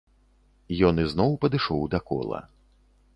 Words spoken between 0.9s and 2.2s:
ізноў падышоў да